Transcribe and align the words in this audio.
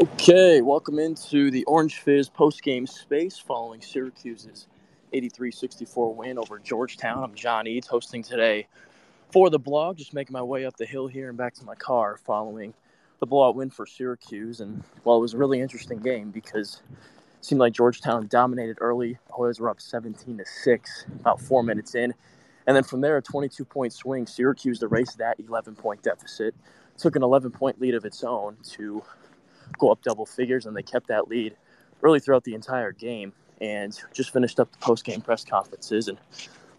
Okay, 0.00 0.60
welcome 0.60 1.00
into 1.00 1.50
the 1.50 1.64
Orange 1.64 1.96
Fizz 1.96 2.28
post-game 2.28 2.86
space 2.86 3.36
following 3.36 3.80
Syracuse's 3.80 4.68
83-64 5.12 6.14
win 6.14 6.38
over 6.38 6.60
Georgetown. 6.60 7.24
I'm 7.24 7.34
John 7.34 7.66
Eads 7.66 7.88
hosting 7.88 8.22
today 8.22 8.68
for 9.32 9.50
the 9.50 9.58
blog, 9.58 9.96
just 9.96 10.14
making 10.14 10.34
my 10.34 10.42
way 10.42 10.66
up 10.66 10.76
the 10.76 10.86
hill 10.86 11.08
here 11.08 11.28
and 11.28 11.36
back 11.36 11.52
to 11.54 11.64
my 11.64 11.74
car 11.74 12.16
following 12.16 12.74
the 13.18 13.26
blowout 13.26 13.56
win 13.56 13.70
for 13.70 13.86
Syracuse. 13.86 14.60
And 14.60 14.84
well, 15.02 15.16
it 15.16 15.20
was 15.20 15.34
a 15.34 15.36
really 15.36 15.60
interesting 15.60 15.98
game 15.98 16.30
because 16.30 16.80
it 17.36 17.44
seemed 17.44 17.60
like 17.60 17.72
Georgetown 17.72 18.28
dominated 18.28 18.78
early. 18.80 19.18
Hoyas 19.32 19.58
were 19.58 19.68
up 19.68 19.80
17 19.80 20.38
to 20.38 20.44
6 20.44 21.06
about 21.18 21.40
four 21.40 21.64
minutes 21.64 21.96
in. 21.96 22.14
And 22.68 22.76
then 22.76 22.84
from 22.84 23.00
there, 23.00 23.16
a 23.16 23.22
22 23.22 23.64
point 23.64 23.92
swing, 23.92 24.28
Syracuse 24.28 24.80
erased 24.80 25.18
that 25.18 25.40
11 25.40 25.74
point 25.74 26.02
deficit, 26.02 26.54
took 26.96 27.16
an 27.16 27.24
11 27.24 27.50
point 27.50 27.80
lead 27.80 27.96
of 27.96 28.04
its 28.04 28.22
own 28.22 28.58
to 28.74 29.02
go 29.78 29.90
up 29.90 30.02
double 30.02 30.26
figures, 30.26 30.66
and 30.66 30.76
they 30.76 30.82
kept 30.82 31.08
that 31.08 31.28
lead 31.28 31.56
really 32.00 32.20
throughout 32.20 32.44
the 32.44 32.54
entire 32.54 32.92
game. 32.92 33.32
And 33.60 33.98
just 34.12 34.32
finished 34.32 34.60
up 34.60 34.70
the 34.70 34.78
post 34.78 35.04
game 35.04 35.20
press 35.20 35.44
conferences. 35.44 36.06
And 36.06 36.18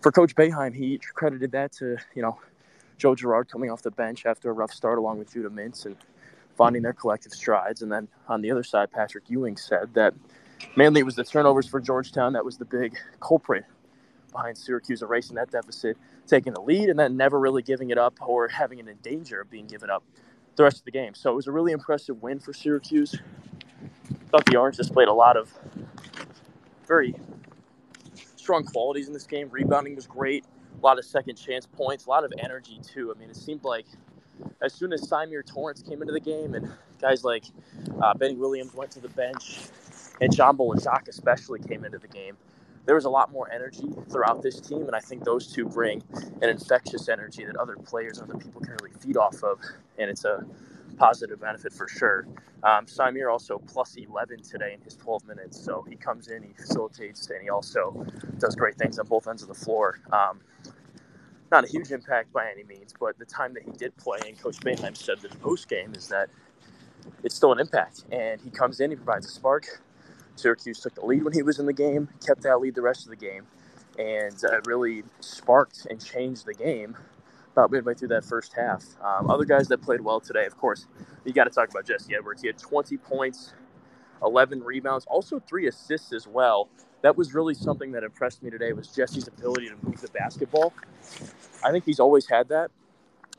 for 0.02 0.14
Coach 0.14 0.34
Boeheim, 0.34 0.74
he 0.74 0.98
credited 1.14 1.52
that 1.52 1.74
to 1.74 1.98
you 2.16 2.22
know 2.22 2.40
Joe 2.98 3.16
Girard 3.16 3.50
coming 3.50 3.70
off 3.70 3.82
the 3.82 3.92
bench 3.92 4.26
after 4.26 4.50
a 4.50 4.54
rough 4.54 4.72
start, 4.72 4.98
along 4.98 5.20
with 5.20 5.34
Judah 5.34 5.50
Mintz, 5.50 5.86
and 5.86 5.98
finding 6.56 6.82
their 6.82 6.94
collective 6.94 7.34
strides. 7.34 7.82
And 7.82 7.92
then 7.92 8.08
on 8.28 8.42
the 8.42 8.52
other 8.52 8.64
side, 8.64 8.92
Patrick 8.92 9.26
Ewing 9.30 9.58
said 9.58 9.94
that 9.94 10.14
mainly 10.76 11.02
it 11.02 11.06
was 11.06 11.16
the 11.16 11.24
turnovers 11.24 11.68
for 11.68 11.80
Georgetown 11.80 12.34
that 12.34 12.46
was 12.46 12.58
the 12.58 12.66
big 12.66 12.98
culprit 13.20 13.66
behind 14.32 14.58
Syracuse 14.58 15.02
erasing 15.02 15.36
that 15.38 15.52
deficit, 15.52 15.98
taking 16.28 16.54
the 16.54 16.62
lead, 16.62 16.90
and 16.90 17.00
then 17.00 17.18
never 17.18 17.40
really 17.40 17.64
giving 17.64 17.90
it 17.90 17.98
up 17.98 18.16
or 18.22 18.48
having 18.48 18.80
it 18.80 18.88
in 18.88 18.98
danger 18.98 19.42
of 19.42 19.50
being 19.50 19.68
given 19.68 19.90
up 19.90 20.04
the 20.60 20.64
rest 20.66 20.80
of 20.80 20.86
the 20.86 20.92
game. 20.92 21.16
So 21.16 21.32
it 21.32 21.36
was 21.36 21.48
a 21.48 21.52
really 21.54 21.72
impressive 21.72 22.22
win 22.22 22.38
for 22.40 22.52
Syracuse. 22.52 23.16
I 23.16 24.30
Thought 24.30 24.46
the 24.46 24.58
Orange 24.58 24.76
displayed 24.76 25.08
a 25.08 25.14
lot 25.14 25.38
of 25.38 25.50
very 26.86 27.16
strong 28.36 28.66
qualities 28.66 29.08
in 29.08 29.14
this 29.14 29.26
game. 29.26 29.48
Rebounding 29.50 29.96
was 29.96 30.06
great. 30.06 30.44
A 30.78 30.86
lot 30.86 31.00
of 31.00 31.06
second 31.06 31.38
chance 31.38 31.66
points, 31.66 32.06
a 32.08 32.10
lot 32.10 32.26
of 32.26 32.34
energy 32.40 32.80
too. 32.84 33.14
I 33.16 33.18
mean, 33.18 33.30
it 33.30 33.38
seemed 33.38 33.64
like 33.64 33.86
as 34.62 34.74
soon 34.74 34.92
as 34.92 35.10
Symir 35.10 35.46
Torrence 35.46 35.82
came 35.82 36.02
into 36.02 36.14
the 36.14 36.20
game 36.20 36.54
and 36.54 36.70
guys 37.00 37.24
like 37.24 37.46
uh, 38.04 38.14
Benny 38.14 38.36
Williams 38.36 38.74
went 38.74 38.92
to 38.92 39.00
the 39.00 39.10
bench 39.10 39.60
and 40.20 40.36
John 40.36 40.58
Bol 40.58 40.76
Ajak 40.76 41.08
especially 41.08 41.60
came 41.60 41.86
into 41.86 42.00
the 42.00 42.08
game, 42.10 42.36
there 42.90 42.96
was 42.96 43.06
a 43.06 43.10
lot 43.10 43.32
more 43.32 43.48
energy 43.52 43.88
throughout 44.10 44.42
this 44.42 44.60
team, 44.60 44.88
and 44.88 44.96
I 44.96 45.00
think 45.00 45.24
those 45.24 45.46
two 45.46 45.64
bring 45.64 46.02
an 46.42 46.50
infectious 46.50 47.08
energy 47.08 47.46
that 47.46 47.56
other 47.56 47.76
players 47.76 48.18
and 48.18 48.28
other 48.28 48.40
people 48.40 48.62
can 48.62 48.76
really 48.82 48.96
feed 49.00 49.16
off 49.16 49.44
of, 49.44 49.60
and 50.00 50.10
it's 50.10 50.26
a 50.26 50.44
positive 50.98 51.40
benefit 51.40 51.72
for 51.72 51.88
sure. 51.88 52.26
Um, 52.64 52.88
Symir 52.88 53.32
also 53.32 53.60
plus 53.60 53.96
11 53.96 54.42
today 54.42 54.74
in 54.74 54.82
his 54.82 54.96
12 54.96 55.28
minutes, 55.28 55.64
so 55.64 55.86
he 55.88 55.96
comes 55.96 56.30
in, 56.30 56.42
he 56.42 56.52
facilitates, 56.54 57.30
and 57.30 57.44
he 57.44 57.50
also 57.52 58.08
does 58.40 58.56
great 58.56 58.76
things 58.76 58.98
on 58.98 59.06
both 59.06 59.28
ends 59.28 59.44
of 59.44 59.50
the 59.50 59.54
floor. 59.54 60.00
Um, 60.12 60.40
not 61.52 61.66
a 61.66 61.68
huge 61.68 61.92
impact 61.92 62.34
by 62.34 62.50
any 62.52 62.64
means, 62.64 62.96
but 63.00 63.20
the 63.20 63.26
time 63.26 63.54
that 63.54 63.62
he 63.62 63.72
did 63.72 63.96
play, 63.98 64.18
and 64.26 64.42
Coach 64.42 64.58
Boeheim 64.62 64.98
said 64.98 65.20
this 65.20 65.36
post 65.36 65.70
game, 65.70 65.94
is 65.94 66.08
that 66.08 66.32
it's 67.24 67.36
still 67.36 67.52
an 67.52 67.60
impact, 67.60 68.06
and 68.12 68.42
he 68.42 68.50
comes 68.50 68.80
in, 68.80 68.90
he 68.90 68.96
provides 68.96 69.28
a 69.28 69.30
spark. 69.30 69.80
Syracuse 70.40 70.80
took 70.80 70.96
the 70.96 71.06
lead 71.06 71.24
when 71.24 71.34
he 71.34 71.44
was 71.44 71.60
in 71.60 71.66
the 71.66 71.74
game, 71.74 72.10
kept 72.26 72.42
that 72.44 72.60
lead 72.60 72.76
the 72.76 72.82
rest 72.82 73.06
of 73.06 73.10
the 73.10 73.16
game, 73.16 73.46
and 73.98 74.44
uh, 74.46 74.62
really 74.66 75.04
sparked 75.20 75.86
and 75.90 76.04
changed 76.04 76.46
the 76.46 76.54
game 76.54 76.98
about 77.54 77.72
midway 77.72 77.94
through 77.94 78.08
that 78.10 78.26
first 78.26 78.54
half. 78.54 78.84
Um, 79.04 79.30
other 79.30 79.46
guys 79.46 79.68
that 79.68 79.82
played 79.82 80.02
well 80.02 80.20
today, 80.20 80.46
of 80.46 80.58
course, 80.58 80.88
you 81.26 81.34
got 81.34 81.46
to 81.46 81.50
talk 81.50 81.70
about 81.70 81.86
Jesse 81.86 82.16
Edwards. 82.16 82.42
He 82.42 82.48
had 82.48 82.58
20 82.58 82.98
points, 82.98 83.54
11 84.24 84.64
rebounds, 84.64 85.06
also 85.06 85.40
three 85.40 85.68
assists 85.68 86.14
as 86.14 86.28
well. 86.28 86.70
That 87.02 87.18
was 87.18 87.34
really 87.34 87.54
something 87.54 87.92
that 87.94 88.04
impressed 88.04 88.44
me 88.44 88.50
today 88.50 88.74
was 88.74 88.90
Jesse's 88.90 89.28
ability 89.28 89.70
to 89.70 89.76
move 89.82 90.02
the 90.02 90.10
basketball. 90.10 90.74
I 91.64 91.72
think 91.72 91.86
he's 91.86 92.00
always 92.00 92.28
had 92.28 92.50
that. 92.50 92.72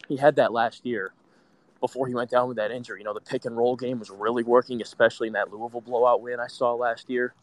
He 0.08 0.16
had 0.16 0.36
that 0.36 0.53
last 0.53 0.84
year 0.84 1.12
before 1.80 2.06
he 2.06 2.14
went 2.14 2.30
down 2.30 2.48
with 2.48 2.56
that 2.58 2.70
injury. 2.70 3.00
You 3.00 3.04
know, 3.04 3.14
the 3.14 3.20
pick 3.20 3.44
and 3.44 3.56
roll 3.56 3.76
game 3.76 3.98
was 3.98 4.10
really 4.10 4.42
working, 4.42 4.82
especially 4.82 5.28
in 5.28 5.32
that 5.32 5.52
Louisville 5.52 5.80
blowout 5.80 6.20
win 6.22 6.38
I 6.41 6.46
saw 6.46 6.74
last 6.74 7.08
year. 7.08 7.34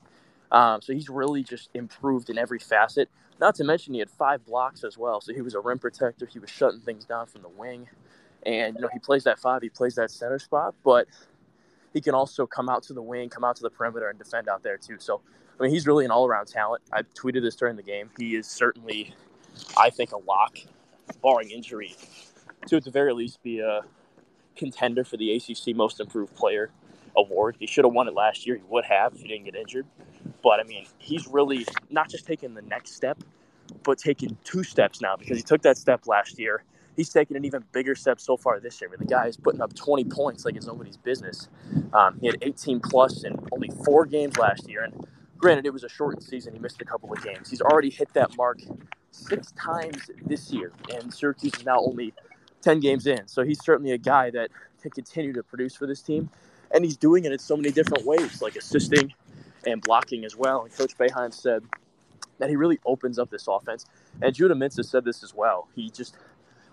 Um, 0.52 0.82
so 0.82 0.94
he's 0.94 1.10
really 1.10 1.44
just 1.44 1.70
improved 1.74 2.30
in 2.30 2.38
every 2.38 2.60
facet. 2.60 3.10
Not 3.40 3.56
to 3.56 3.64
mention 3.64 3.94
he 3.94 4.00
had 4.00 4.10
five 4.10 4.46
blocks 4.46 4.84
as 4.84 4.98
well. 4.98 5.22
So 5.22 5.34
he 5.34 5.42
was 5.42 5.54
a 5.54 5.60
rim 5.60 5.80
protector. 5.80 6.26
He 6.26 6.40
was 6.40 6.50
shutting 6.50 6.80
things 6.80 7.06
down 7.06 7.28
from 7.28 7.42
the 7.42 7.50
wing, 7.50 7.88
and 8.46 8.76
you 8.76 8.82
know 8.82 8.90
he 8.94 9.00
plays 9.00 9.24
that 9.26 9.40
five. 9.40 9.62
He 9.62 9.70
plays 9.70 9.96
that 9.96 10.10
center 10.10 10.40
spot, 10.40 10.74
but 10.84 11.08
he 11.94 12.02
can 12.02 12.16
also 12.16 12.48
come 12.48 12.70
out 12.70 12.84
to 12.84 12.94
the 12.94 13.02
wing, 13.02 13.30
come 13.30 13.44
out 13.44 13.56
to 13.58 13.64
the 13.64 13.70
perimeter, 13.70 14.10
and 14.10 14.18
defend 14.18 14.48
out 14.48 14.64
there 14.64 14.78
too. 14.78 14.98
So 15.00 15.22
I 15.60 15.64
mean, 15.64 15.72
he's 15.72 15.88
really 15.88 16.06
an 16.06 16.12
all-around 16.12 16.48
talent. 16.48 16.84
I 16.94 17.02
tweeted 17.02 17.42
this 17.42 17.56
during 17.56 17.76
the 17.76 17.84
game. 17.84 18.12
He 18.20 18.36
is 18.36 18.48
certainly, 18.48 19.14
I 19.76 19.90
think, 19.90 20.12
a 20.12 20.18
lock, 20.18 20.58
barring 21.24 21.50
injury, 21.50 21.96
to 22.68 22.78
at 22.78 22.84
the 22.84 22.92
very 22.92 23.14
least 23.14 23.42
be 23.42 23.60
a 23.60 23.82
contender 24.58 25.04
for 25.04 25.18
the 25.18 25.34
ACC 25.34 25.76
Most 25.76 26.00
Improved 26.00 26.36
Player 26.36 26.72
award. 27.16 27.58
He 27.60 27.68
should 27.68 27.86
have 27.86 27.94
won 27.94 28.08
it 28.08 28.14
last 28.14 28.46
year. 28.46 28.56
He 28.58 28.64
would 28.70 28.86
have 28.86 29.14
if 29.14 29.22
he 29.22 29.28
didn't 29.28 29.46
get 29.46 29.56
injured. 29.56 29.86
But 30.44 30.60
I 30.60 30.64
mean, 30.64 30.86
he's 30.98 31.28
really 31.28 31.66
not 31.90 32.10
just 32.10 32.26
taking 32.26 32.54
the 32.54 32.62
next 32.62 32.94
step, 32.94 33.24
but 33.84 33.98
taking 33.98 34.38
two 34.44 34.64
steps 34.64 35.02
now 35.02 35.16
because 35.16 35.38
he 35.38 35.44
took 35.44 35.62
that 35.64 35.78
step 35.78 36.08
last 36.08 36.40
year. 36.40 36.64
He's 36.96 37.10
taken 37.10 37.36
an 37.36 37.46
even 37.46 37.64
bigger 37.72 37.94
step 37.94 38.20
so 38.20 38.38
far 38.38 38.60
this 38.60 38.82
year. 38.82 38.90
I 38.90 38.92
mean, 38.92 39.08
the 39.08 39.14
guy 39.14 39.28
is 39.28 39.38
putting 39.38 39.62
up 39.62 39.74
20 39.76 40.04
points 40.06 40.46
like 40.46 40.56
it's 40.56 40.66
nobody's 40.66 40.98
business. 40.98 41.48
Um, 41.94 42.18
he 42.20 42.28
had 42.28 42.38
18 42.42 42.80
plus 42.80 43.24
in 43.24 43.38
only 43.52 43.70
four 43.86 44.06
games 44.06 44.38
last 44.38 44.68
year. 44.68 44.84
And 44.84 45.08
granted, 45.38 45.68
it 45.68 45.74
was 45.74 45.84
a 45.84 45.90
shortened 45.90 46.24
season. 46.24 46.54
He 46.54 46.60
missed 46.60 46.82
a 46.82 46.86
couple 46.86 47.14
of 47.14 47.24
games. 47.24 47.52
He's 47.52 47.62
already 47.62 47.92
hit 47.92 48.12
that 48.14 48.36
mark 48.36 48.62
six 49.12 49.52
times 49.52 50.10
this 50.26 50.52
year. 50.52 50.72
And 50.92 51.14
Syracuse 51.14 51.54
is 51.60 51.66
now 51.66 51.80
only 51.80 52.14
10 52.62 52.80
games 52.80 53.06
mm-hmm. 53.06 53.22
in. 53.22 53.28
So 53.28 53.44
he's 53.44 53.64
certainly 53.64 53.92
a 53.92 53.98
guy 53.98 54.30
that 54.32 54.50
can 54.82 54.92
continue 54.92 55.34
to 55.34 55.44
produce 55.44 55.76
for 55.76 55.88
this 55.88 56.02
team. 56.02 56.30
And 56.72 56.84
he's 56.84 56.98
doing 56.98 57.26
it 57.26 57.32
in 57.32 57.40
so 57.40 57.56
many 57.56 57.72
different 57.72 58.06
ways, 58.06 58.42
like 58.42 58.56
assisting 58.56 59.14
and 59.66 59.82
blocking 59.82 60.26
as 60.26 60.36
well. 60.36 60.64
And 60.64 60.74
Coach 60.74 60.98
Boeheim 60.98 61.34
said 61.34 61.64
that 62.40 62.50
he 62.50 62.56
really 62.56 62.80
opens 62.86 63.20
up 63.20 63.30
this 63.30 63.48
offense. 63.48 63.86
And 64.22 64.34
Judah 64.34 64.56
Mintz 64.56 64.78
has 64.78 64.90
said 64.90 65.06
this 65.06 65.24
as 65.24 65.34
well. 65.34 65.68
He 65.76 65.90
just 65.90 66.16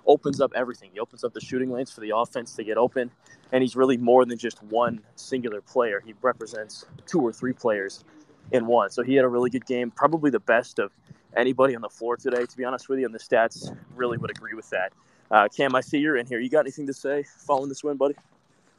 opens 0.07 0.41
up 0.41 0.53
everything. 0.55 0.91
He 0.93 1.01
opens 1.01 1.25
up 1.25 1.33
the 1.33 1.41
shooting 1.41 1.71
lanes 1.71 1.91
for 1.91 2.01
the 2.01 2.13
offense 2.15 2.55
to 2.57 2.65
get 2.65 2.77
open. 2.77 3.11
And 3.53 3.63
he's 3.63 3.77
really 3.77 3.97
more 3.97 4.25
than 4.25 4.37
just 4.37 4.63
one 4.65 5.01
singular 5.17 5.61
player. 5.61 6.03
He 6.05 6.15
represents 6.23 6.85
two 7.07 7.21
or 7.21 7.33
three 7.33 7.53
players 7.53 8.05
in 8.53 8.67
one. 8.67 8.91
So 8.91 9.03
he 9.03 9.15
had 9.15 9.25
a 9.25 9.29
really 9.29 9.51
good 9.51 9.67
game, 9.67 9.91
probably 9.91 10.31
the 10.31 10.41
best 10.41 10.79
of 10.79 10.91
anybody 11.37 11.75
on 11.75 11.83
the 11.83 11.89
floor 11.89 12.17
today, 12.17 12.45
to 12.45 12.57
be 12.57 12.65
honest 12.65 12.89
with 12.89 12.99
you. 12.99 13.07
And 13.07 13.15
the 13.15 13.19
stats 13.19 13.75
really 13.95 14.19
would 14.19 14.31
agree 14.31 14.55
with 14.55 14.69
that. 14.71 14.93
Uh, 15.35 15.49
Cam, 15.49 15.75
I 15.75 15.81
see 15.81 15.99
you're 15.99 16.17
in 16.17 16.27
here. 16.27 16.39
You 16.39 16.49
got 16.49 16.61
anything 16.61 16.87
to 16.87 16.93
say 16.93 17.25
following 17.39 17.69
this 17.69 17.83
win, 17.83 17.97
buddy? 17.97 18.15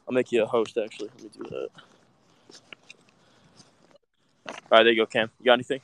I'll 0.08 0.14
make 0.14 0.32
you 0.32 0.42
a 0.42 0.46
host, 0.46 0.78
actually. 0.78 1.10
Let 1.14 1.24
me 1.24 1.30
do 1.36 1.44
that. 1.50 1.68
All 4.48 4.54
right, 4.70 4.84
there 4.84 4.92
you 4.92 4.96
go, 4.96 5.04
Cam. 5.04 5.30
You 5.38 5.44
got 5.44 5.52
anything? 5.52 5.82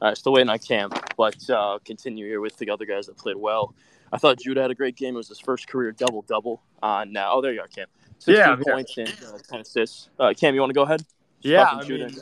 Right, 0.00 0.16
still 0.16 0.32
waiting 0.32 0.48
on 0.48 0.58
Cam, 0.60 0.90
but 1.16 1.50
uh, 1.50 1.78
continue 1.84 2.26
here 2.26 2.40
with 2.40 2.56
the 2.56 2.70
other 2.70 2.84
guys 2.84 3.06
that 3.06 3.16
played 3.16 3.36
well. 3.36 3.74
I 4.12 4.18
thought 4.18 4.38
Judah 4.38 4.62
had 4.62 4.70
a 4.70 4.74
great 4.74 4.96
game. 4.96 5.14
It 5.14 5.18
was 5.18 5.28
his 5.28 5.40
first 5.40 5.66
career 5.66 5.90
double 5.92 6.22
double. 6.22 6.62
Uh, 6.82 7.04
now, 7.08 7.32
oh, 7.32 7.40
there 7.40 7.52
you 7.52 7.60
are, 7.60 7.66
Cam. 7.66 7.86
16 8.20 8.34
Yeah, 8.36 8.56
points 8.72 8.96
and 8.96 9.08
uh, 9.08 9.38
10 9.48 9.60
assists. 9.60 10.08
Uh, 10.18 10.32
Cam, 10.38 10.54
you 10.54 10.60
want 10.60 10.70
to 10.70 10.74
go 10.74 10.82
ahead? 10.82 11.04
Yeah, 11.42 11.64
I 11.64 11.84
Judah 11.84 12.06
mean, 12.06 12.20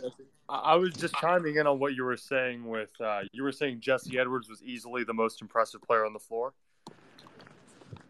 I 0.49 0.55
I 0.55 0.75
was 0.77 0.93
just 0.95 1.15
chiming 1.15 1.57
in 1.57 1.67
on 1.67 1.79
what 1.79 1.95
you 1.95 2.05
were 2.05 2.17
saying 2.17 2.67
with 2.67 2.91
uh, 3.01 3.21
you 3.33 3.43
were 3.43 3.53
saying 3.53 3.81
Jesse 3.81 4.19
Edwards 4.19 4.49
was 4.49 4.63
easily 4.63 5.05
the 5.05 5.15
most 5.15 5.43
impressive 5.43 5.83
player 5.83 6.05
on 6.05 6.13
the 6.13 6.19
floor. 6.19 6.53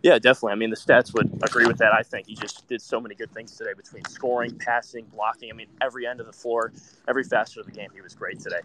Yeah, 0.03 0.19
definitely. 0.19 0.53
I 0.53 0.55
mean, 0.57 0.71
the 0.71 0.77
stats 0.77 1.13
would 1.15 1.33
agree 1.43 1.67
with 1.67 1.79
that. 1.79 1.93
I 1.93 2.03
think 2.03 2.27
he 2.29 2.35
just 2.35 2.69
did 2.69 2.81
so 2.81 3.01
many 3.01 3.15
good 3.15 3.33
things 3.33 3.57
today 3.57 3.73
between 3.75 4.05
scoring, 4.05 4.57
passing, 4.59 5.07
blocking. 5.07 5.51
I 5.51 5.55
mean, 5.55 5.67
every 5.81 6.07
end 6.07 6.21
of 6.21 6.27
the 6.27 6.33
floor, 6.33 6.73
every 7.09 7.25
facet 7.25 7.59
of 7.59 7.67
the 7.67 7.73
game, 7.73 7.89
he 7.95 8.01
was 8.01 8.15
great 8.15 8.39
today. 8.39 8.61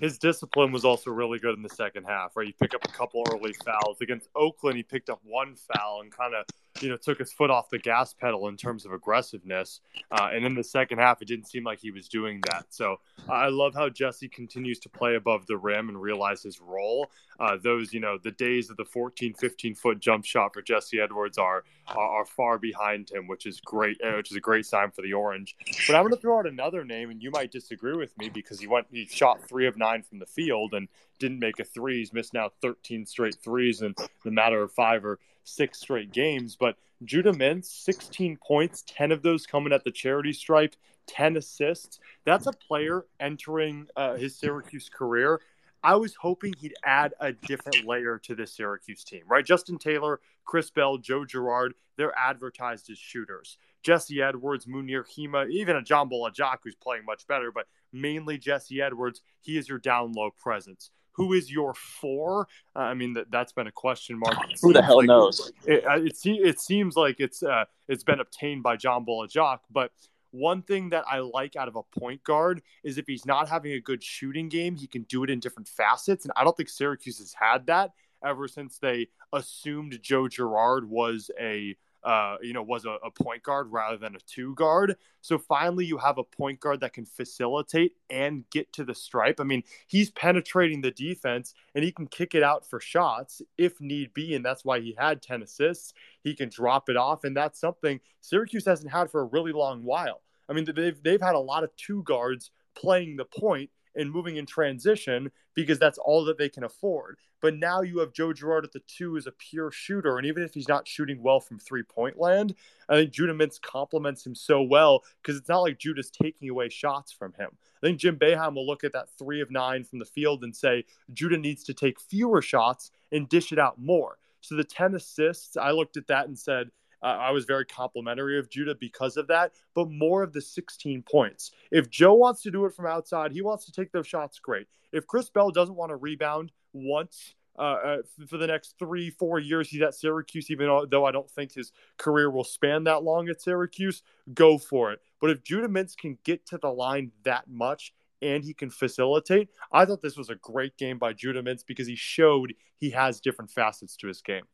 His 0.00 0.18
discipline 0.18 0.72
was 0.72 0.84
also 0.84 1.10
really 1.10 1.38
good 1.38 1.56
in 1.56 1.62
the 1.62 1.68
second 1.68 2.04
half, 2.04 2.36
right? 2.36 2.46
He 2.46 2.52
picked 2.52 2.74
up 2.74 2.84
a 2.84 2.88
couple 2.88 3.24
early 3.32 3.54
fouls 3.64 4.00
against 4.00 4.28
Oakland. 4.34 4.76
He 4.76 4.82
picked 4.82 5.08
up 5.08 5.20
one 5.24 5.54
foul 5.54 6.00
and 6.02 6.10
kind 6.10 6.34
of 6.34 6.44
you 6.82 6.88
know, 6.88 6.96
took 6.96 7.18
his 7.18 7.32
foot 7.32 7.50
off 7.50 7.70
the 7.70 7.78
gas 7.78 8.12
pedal 8.14 8.48
in 8.48 8.56
terms 8.56 8.84
of 8.84 8.92
aggressiveness. 8.92 9.80
Uh, 10.10 10.28
and 10.32 10.44
in 10.44 10.54
the 10.54 10.64
second 10.64 10.98
half, 10.98 11.22
it 11.22 11.28
didn't 11.28 11.46
seem 11.46 11.64
like 11.64 11.78
he 11.80 11.90
was 11.90 12.08
doing 12.08 12.40
that. 12.50 12.66
So 12.70 12.96
I 13.28 13.48
love 13.48 13.74
how 13.74 13.88
Jesse 13.88 14.28
continues 14.28 14.78
to 14.80 14.88
play 14.88 15.16
above 15.16 15.46
the 15.46 15.56
rim 15.56 15.88
and 15.88 16.00
realize 16.00 16.42
his 16.42 16.60
role. 16.60 17.10
Uh, 17.38 17.56
those, 17.62 17.92
you 17.92 18.00
know, 18.00 18.18
the 18.22 18.30
days 18.30 18.70
of 18.70 18.76
the 18.76 18.84
14, 18.84 19.34
15 19.34 19.74
foot 19.74 20.00
jump 20.00 20.24
shot 20.24 20.54
for 20.54 20.62
Jesse 20.62 21.00
Edwards 21.00 21.36
are, 21.38 21.64
are, 21.88 22.20
are 22.20 22.24
far 22.24 22.58
behind 22.58 23.10
him, 23.10 23.26
which 23.26 23.46
is 23.46 23.60
great, 23.60 24.00
uh, 24.02 24.16
which 24.16 24.30
is 24.30 24.36
a 24.36 24.40
great 24.40 24.64
sign 24.64 24.90
for 24.90 25.02
the 25.02 25.12
Orange. 25.12 25.54
But 25.86 25.96
I'm 25.96 26.02
going 26.02 26.14
to 26.14 26.20
throw 26.20 26.38
out 26.38 26.46
another 26.46 26.84
name, 26.84 27.10
and 27.10 27.22
you 27.22 27.30
might 27.30 27.52
disagree 27.52 27.94
with 27.94 28.16
me 28.16 28.30
because 28.30 28.58
he 28.58 28.66
went, 28.66 28.86
he 28.90 29.06
shot 29.06 29.46
three 29.46 29.66
of 29.66 29.76
nine 29.76 30.02
from 30.02 30.18
the 30.18 30.26
field 30.26 30.72
and 30.72 30.88
didn't 31.18 31.38
make 31.38 31.58
a 31.60 31.64
three. 31.64 31.98
He's 31.98 32.12
missed 32.12 32.34
now 32.34 32.50
13 32.62 33.06
straight 33.06 33.36
threes 33.42 33.82
in 33.82 33.94
the 34.24 34.30
matter 34.30 34.62
of 34.62 34.72
five 34.72 35.04
or 35.04 35.18
six 35.46 35.80
straight 35.80 36.12
games. 36.12 36.56
But 36.58 36.76
Judah 37.04 37.32
Mintz, 37.32 37.66
16 37.66 38.38
points, 38.46 38.84
10 38.86 39.12
of 39.12 39.22
those 39.22 39.46
coming 39.46 39.72
at 39.72 39.84
the 39.84 39.90
charity 39.90 40.32
stripe, 40.32 40.76
10 41.06 41.36
assists. 41.36 41.98
That's 42.24 42.46
a 42.46 42.52
player 42.52 43.06
entering 43.20 43.88
uh, 43.96 44.16
his 44.16 44.36
Syracuse 44.36 44.88
career. 44.88 45.40
I 45.82 45.94
was 45.94 46.14
hoping 46.16 46.52
he'd 46.58 46.74
add 46.84 47.14
a 47.20 47.32
different 47.32 47.86
layer 47.86 48.18
to 48.24 48.34
this 48.34 48.52
Syracuse 48.52 49.04
team, 49.04 49.22
right? 49.28 49.44
Justin 49.44 49.78
Taylor, 49.78 50.20
Chris 50.44 50.70
Bell, 50.70 50.98
Joe 50.98 51.24
Girard, 51.24 51.74
they're 51.96 52.16
advertised 52.18 52.90
as 52.90 52.98
shooters. 52.98 53.58
Jesse 53.82 54.20
Edwards, 54.20 54.66
Mounir 54.66 55.04
Hima, 55.04 55.48
even 55.48 55.76
a 55.76 55.82
John 55.82 56.08
Bol 56.08 56.28
Ajak 56.28 56.58
who's 56.64 56.74
playing 56.74 57.04
much 57.04 57.26
better, 57.28 57.52
but 57.52 57.66
mainly 57.92 58.36
Jesse 58.36 58.82
Edwards. 58.82 59.22
He 59.42 59.56
is 59.56 59.68
your 59.68 59.78
down 59.78 60.12
low 60.12 60.30
presence. 60.30 60.90
Who 61.16 61.32
is 61.32 61.50
your 61.50 61.74
four? 61.74 62.48
Uh, 62.74 62.80
I 62.80 62.94
mean, 62.94 63.14
that, 63.14 63.30
that's 63.30 63.52
been 63.52 63.66
a 63.66 63.72
question 63.72 64.18
mark. 64.18 64.36
Who 64.62 64.72
the 64.72 64.82
hell 64.82 64.98
like, 64.98 65.06
knows? 65.06 65.52
It, 65.64 65.84
it, 65.86 66.18
it, 66.24 66.60
seems 66.60 66.96
like 66.96 67.20
it's 67.20 67.42
uh, 67.42 67.64
it's 67.88 68.04
been 68.04 68.20
obtained 68.20 68.62
by 68.62 68.76
John 68.76 69.04
Bol 69.04 69.26
Ajak, 69.26 69.60
but 69.70 69.92
one 70.30 70.62
thing 70.62 70.90
that 70.90 71.04
I 71.08 71.20
like 71.20 71.56
out 71.56 71.68
of 71.68 71.76
a 71.76 71.82
point 71.98 72.22
guard 72.22 72.62
is 72.84 72.98
if 72.98 73.06
he's 73.06 73.24
not 73.24 73.48
having 73.48 73.72
a 73.72 73.80
good 73.80 74.02
shooting 74.02 74.48
game, 74.48 74.76
he 74.76 74.86
can 74.86 75.02
do 75.04 75.24
it 75.24 75.30
in 75.30 75.40
different 75.40 75.68
facets. 75.68 76.24
And 76.24 76.32
I 76.36 76.44
don't 76.44 76.56
think 76.56 76.68
Syracuse 76.68 77.18
has 77.18 77.32
had 77.32 77.66
that 77.66 77.92
ever 78.24 78.48
since 78.48 78.78
they 78.78 79.08
assumed 79.32 79.98
Joe 80.02 80.28
Girard 80.28 80.88
was 80.88 81.30
a 81.40 81.76
uh, 82.06 82.36
you 82.40 82.52
know, 82.52 82.62
was 82.62 82.84
a, 82.84 82.98
a, 83.04 83.10
point 83.10 83.42
guard 83.42 83.66
rather 83.72 83.96
than 83.96 84.14
a 84.14 84.18
two 84.28 84.54
guard. 84.54 84.94
So 85.22 85.38
finally, 85.38 85.84
you 85.84 85.98
have 85.98 86.18
a 86.18 86.22
point 86.22 86.60
guard 86.60 86.78
that 86.80 86.92
can 86.92 87.04
facilitate 87.04 87.96
and 88.08 88.48
get 88.50 88.72
to 88.74 88.84
the 88.84 88.94
stripe. 88.94 89.40
I 89.40 89.42
mean, 89.42 89.64
he's 89.88 90.12
penetrating 90.12 90.82
the 90.82 90.92
defense 90.92 91.52
and 91.74 91.82
he 91.82 91.90
can 91.90 92.06
kick 92.06 92.36
it 92.36 92.44
out 92.44 92.64
for 92.64 92.78
shots 92.78 93.42
if 93.58 93.80
need 93.80 94.14
be. 94.14 94.36
And 94.36 94.44
that's 94.44 94.64
why 94.64 94.78
he 94.78 94.94
had 94.96 95.20
10 95.20 95.42
assists. 95.42 95.94
He 96.22 96.36
can 96.36 96.48
drop 96.48 96.88
it 96.88 96.96
off. 96.96 97.24
And 97.24 97.36
that's 97.36 97.58
something 97.58 97.98
Syracuse 98.20 98.66
hasn't 98.66 98.92
had 98.92 99.10
for 99.10 99.22
a 99.22 99.24
really 99.24 99.52
long 99.52 99.82
while. 99.82 100.22
I 100.48 100.52
mean, 100.52 100.64
they've, 100.76 101.02
they've 101.02 101.20
had 101.20 101.34
a 101.34 101.40
lot 101.40 101.64
of 101.64 101.74
two 101.74 102.04
guards 102.04 102.52
playing 102.76 103.16
the 103.16 103.24
point 103.24 103.70
and 103.96 104.10
moving 104.10 104.36
in 104.36 104.46
transition 104.46 105.30
because 105.54 105.78
that's 105.78 105.98
all 105.98 106.24
that 106.24 106.38
they 106.38 106.48
can 106.48 106.64
afford. 106.64 107.16
But 107.40 107.56
now 107.56 107.82
you 107.82 107.98
have 107.98 108.12
Joe 108.12 108.32
Girard 108.32 108.64
at 108.64 108.72
the 108.72 108.82
two 108.86 109.16
as 109.16 109.26
a 109.26 109.32
pure 109.32 109.70
shooter. 109.70 110.18
And 110.18 110.26
even 110.26 110.42
if 110.42 110.54
he's 110.54 110.68
not 110.68 110.88
shooting 110.88 111.22
well 111.22 111.40
from 111.40 111.58
three 111.58 111.82
point 111.82 112.18
land, 112.18 112.54
I 112.88 112.94
think 112.94 113.10
Judah 113.12 113.34
Mintz 113.34 113.60
complements 113.60 114.24
him 114.24 114.34
so 114.34 114.62
well 114.62 115.02
because 115.22 115.36
it's 115.36 115.48
not 115.48 115.62
like 115.62 115.78
Judah's 115.78 116.10
taking 116.10 116.48
away 116.48 116.68
shots 116.68 117.12
from 117.12 117.32
him. 117.34 117.48
I 117.82 117.86
think 117.86 117.98
Jim 117.98 118.16
Boeheim 118.16 118.54
will 118.54 118.66
look 118.66 118.84
at 118.84 118.92
that 118.92 119.10
three 119.18 119.40
of 119.40 119.50
nine 119.50 119.84
from 119.84 119.98
the 119.98 120.04
field 120.04 120.44
and 120.44 120.54
say 120.54 120.84
Judah 121.12 121.38
needs 121.38 121.62
to 121.64 121.74
take 121.74 122.00
fewer 122.00 122.40
shots 122.40 122.90
and 123.12 123.28
dish 123.28 123.52
it 123.52 123.58
out 123.58 123.78
more. 123.78 124.18
So 124.40 124.54
the 124.54 124.64
10 124.64 124.94
assists, 124.94 125.56
I 125.56 125.70
looked 125.72 125.96
at 125.96 126.06
that 126.06 126.26
and 126.26 126.38
said, 126.38 126.70
uh, 127.02 127.06
I 127.06 127.30
was 127.30 127.44
very 127.44 127.64
complimentary 127.64 128.38
of 128.38 128.50
Judah 128.50 128.74
because 128.74 129.16
of 129.16 129.26
that, 129.28 129.52
but 129.74 129.90
more 129.90 130.22
of 130.22 130.32
the 130.32 130.40
16 130.40 131.02
points. 131.02 131.52
If 131.70 131.90
Joe 131.90 132.14
wants 132.14 132.42
to 132.42 132.50
do 132.50 132.64
it 132.64 132.74
from 132.74 132.86
outside, 132.86 133.32
he 133.32 133.42
wants 133.42 133.66
to 133.66 133.72
take 133.72 133.92
those 133.92 134.06
shots, 134.06 134.38
great. 134.38 134.66
If 134.92 135.06
Chris 135.06 135.28
Bell 135.28 135.50
doesn't 135.50 135.74
want 135.74 135.90
to 135.90 135.96
rebound 135.96 136.52
once 136.72 137.34
uh, 137.58 137.62
uh, 137.62 137.96
for 138.28 138.38
the 138.38 138.46
next 138.46 138.74
three, 138.78 139.10
four 139.10 139.38
years 139.38 139.68
he's 139.68 139.82
at 139.82 139.94
Syracuse, 139.94 140.50
even 140.50 140.86
though 140.90 141.04
I 141.04 141.12
don't 141.12 141.30
think 141.30 141.52
his 141.54 141.72
career 141.96 142.30
will 142.30 142.44
span 142.44 142.84
that 142.84 143.02
long 143.02 143.28
at 143.28 143.40
Syracuse, 143.40 144.02
go 144.34 144.58
for 144.58 144.92
it. 144.92 145.00
But 145.20 145.30
if 145.30 145.42
Judah 145.42 145.68
Mintz 145.68 145.96
can 145.96 146.18
get 146.24 146.46
to 146.46 146.58
the 146.58 146.70
line 146.70 147.12
that 147.24 147.48
much 147.48 147.94
and 148.22 148.44
he 148.44 148.52
can 148.52 148.70
facilitate, 148.70 149.48
I 149.72 149.84
thought 149.84 150.02
this 150.02 150.16
was 150.16 150.30
a 150.30 150.34
great 150.36 150.76
game 150.76 150.98
by 150.98 151.12
Judah 151.12 151.42
Mintz 151.42 151.64
because 151.66 151.86
he 151.86 151.96
showed 151.96 152.54
he 152.78 152.90
has 152.90 153.20
different 153.20 153.50
facets 153.50 153.96
to 153.98 154.08
his 154.08 154.20
game. 154.20 154.44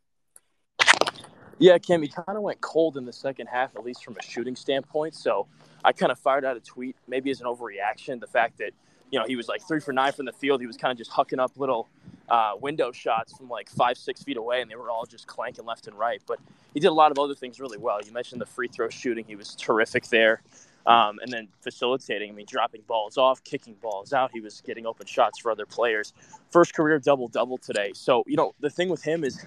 Yeah, 1.62 1.79
Cam, 1.79 2.03
he 2.03 2.09
kind 2.09 2.37
of 2.37 2.43
went 2.43 2.61
cold 2.61 2.97
in 2.97 3.05
the 3.05 3.12
second 3.12 3.47
half, 3.47 3.76
at 3.76 3.85
least 3.85 4.05
from 4.05 4.17
a 4.19 4.23
shooting 4.23 4.56
standpoint. 4.56 5.14
So 5.14 5.47
I 5.85 5.93
kind 5.93 6.11
of 6.11 6.19
fired 6.19 6.44
out 6.44 6.56
a 6.56 6.61
tweet, 6.61 6.97
maybe 7.06 7.31
as 7.31 7.41
an 7.41 7.47
overreaction. 7.47 8.19
The 8.19 8.26
fact 8.26 8.59
that, 8.59 8.73
you 9.12 9.20
know, 9.20 9.25
he 9.26 9.37
was 9.37 9.47
like 9.47 9.62
three 9.62 9.79
for 9.79 9.93
nine 9.93 10.11
from 10.11 10.26
the 10.26 10.32
field. 10.32 10.61
He 10.61 10.67
was 10.67 10.76
kind 10.76 10.91
of 10.91 10.99
just 10.99 11.12
hucking 11.12 11.38
up 11.38 11.53
little 11.56 11.88
uh, 12.29 12.55
window 12.61 12.91
shots 12.91 13.37
from 13.37 13.49
like 13.49 13.70
five, 13.70 13.97
six 13.97 14.25
feet 14.25 14.37
away, 14.37 14.61
and 14.61 14.69
they 14.69 14.75
were 14.75 14.91
all 14.91 15.06
just 15.06 15.29
clanking 15.29 15.64
left 15.64 15.87
and 15.87 15.97
right. 15.97 16.20
But 16.26 16.41
he 16.75 16.81
did 16.81 16.88
a 16.88 16.93
lot 16.93 17.12
of 17.12 17.19
other 17.20 17.37
things 17.37 17.61
really 17.61 17.79
well. 17.79 18.00
You 18.05 18.11
mentioned 18.11 18.41
the 18.41 18.47
free 18.47 18.67
throw 18.67 18.88
shooting, 18.88 19.25
he 19.25 19.37
was 19.37 19.55
terrific 19.55 20.09
there. 20.09 20.43
Um, 20.85 21.20
and 21.23 21.32
then 21.32 21.47
facilitating, 21.61 22.29
I 22.29 22.35
mean, 22.35 22.47
dropping 22.49 22.82
balls 22.88 23.17
off, 23.17 23.44
kicking 23.44 23.75
balls 23.75 24.12
out. 24.12 24.32
He 24.32 24.41
was 24.41 24.61
getting 24.62 24.85
open 24.85 25.06
shots 25.06 25.38
for 25.38 25.53
other 25.53 25.64
players. 25.64 26.12
First 26.50 26.75
career 26.75 26.99
double 26.99 27.29
double 27.29 27.56
today. 27.56 27.93
So, 27.94 28.25
you 28.26 28.35
know, 28.35 28.53
the 28.59 28.69
thing 28.69 28.88
with 28.88 29.05
him 29.05 29.23
is 29.23 29.47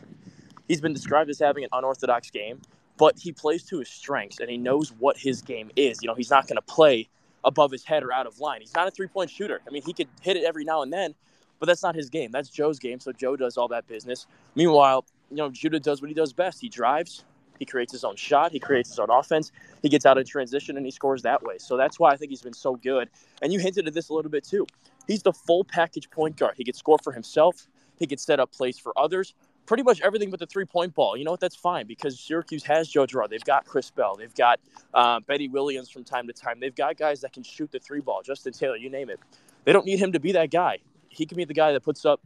he's 0.67 0.81
been 0.81 0.94
described 0.94 1.29
as 1.29 1.39
having 1.39 1.63
an 1.63 1.69
unorthodox 1.73 2.29
game, 2.29 2.62
but 2.97 3.17
he 3.19 3.31
plays 3.31 3.63
to 3.63 3.79
his 3.79 3.89
strengths 3.89 4.39
and 4.39 4.50
he 4.50 4.57
knows 4.57 4.91
what 5.00 5.17
his 5.17 5.41
game 5.41 5.69
is. 5.75 6.01
You 6.01 6.07
know, 6.07 6.15
he's 6.15 6.29
not 6.29 6.47
going 6.47 6.57
to 6.57 6.62
play 6.62 7.07
above 7.44 7.71
his 7.71 7.83
head 7.83 8.03
or 8.03 8.12
out 8.12 8.27
of 8.27 8.39
line. 8.39 8.62
He's 8.62 8.73
not 8.73 8.88
a 8.88 8.91
three 8.91 9.07
point 9.07 9.29
shooter. 9.29 9.62
I 9.67 9.71
mean, 9.71 9.83
he 9.83 9.94
could 9.94 10.07
hit 10.21 10.38
it 10.38 10.44
every 10.44 10.63
now 10.63 10.81
and 10.81 10.91
then, 10.91 11.13
but 11.59 11.67
that's 11.67 11.83
not 11.83 11.95
his 11.95 12.09
game. 12.09 12.31
That's 12.31 12.50
Joe's 12.50 12.79
game. 12.79 13.00
So 13.00 13.12
Joe 13.12 13.35
does 13.35 13.57
all 13.57 13.67
that 13.69 13.88
business. 13.88 14.27
Meanwhile, 14.56 15.06
you 15.29 15.38
know, 15.38 15.50
Judah 15.50 15.79
does 15.79 16.01
what 16.01 16.09
he 16.09 16.13
does 16.13 16.33
best. 16.33 16.62
He 16.62 16.69
drives, 16.69 17.23
he 17.59 17.65
creates 17.65 17.91
his 17.91 18.03
own 18.03 18.15
shot, 18.15 18.51
he 18.51 18.59
creates 18.59 18.89
his 18.89 19.00
own 19.00 19.09
offense, 19.09 19.51
he 19.81 19.89
gets 19.89 20.06
out 20.06 20.17
of 20.17 20.27
transition, 20.27 20.77
and 20.77 20.85
he 20.85 20.91
scores 20.91 21.21
that 21.23 21.44
way. 21.44 21.57
So 21.57 21.77
that's 21.77 22.00
why 22.00 22.12
I 22.12 22.17
think 22.17 22.29
he's 22.29 22.41
been 22.41 22.53
so 22.53 22.75
good. 22.75 23.09
And 23.41 23.51
you 23.51 23.59
hinted 23.59 23.88
at 23.88 23.94
this 23.94 24.09
a 24.09 24.13
little 24.13 24.31
bit 24.31 24.44
too. 24.44 24.67
He's 25.07 25.23
the 25.23 25.33
full 25.33 25.63
package 25.63 26.09
point 26.09 26.38
guard. 26.38 26.56
He 26.57 26.63
can 26.63 26.73
score 26.73 26.97
for 27.03 27.12
himself, 27.12 27.67
he 27.97 28.07
can 28.07 28.17
set 28.17 28.39
up 28.39 28.51
plays 28.51 28.77
for 28.77 28.97
others, 28.97 29.33
pretty 29.65 29.83
much 29.83 30.01
everything 30.01 30.29
but 30.29 30.39
the 30.39 30.45
three 30.45 30.65
point 30.65 30.94
ball. 30.94 31.17
You 31.17 31.25
know 31.25 31.31
what? 31.31 31.39
That's 31.39 31.56
fine 31.56 31.88
because 31.88 32.19
Syracuse 32.19 32.63
has 32.63 32.88
Joe 32.88 33.06
Girard. 33.06 33.29
They've 33.29 33.44
got 33.44 33.65
Chris 33.65 33.89
Bell. 33.89 34.15
They've 34.15 34.33
got 34.33 34.59
uh, 34.94 35.19
Benny 35.21 35.47
Williams 35.47 35.89
from 35.89 36.03
time 36.03 36.27
to 36.27 36.33
time. 36.33 36.59
They've 36.59 36.75
got 36.75 36.97
guys 36.97 37.21
that 37.21 37.33
can 37.33 37.44
shoot 37.44 37.71
the 37.71 37.79
three 37.79 38.01
ball. 38.01 38.21
Justin 38.23 38.53
Taylor, 38.53 38.75
you 38.75 38.89
name 38.89 39.09
it. 39.09 39.19
They 39.63 39.73
don't 39.73 39.85
need 39.85 40.00
him 40.00 40.12
to 40.12 40.19
be 40.19 40.31
that 40.33 40.51
guy. 40.51 40.79
He 41.09 41.25
can 41.25 41.38
be 41.38 41.45
the 41.45 41.53
guy 41.53 41.71
that 41.71 41.83
puts 41.83 42.06
up 42.06 42.21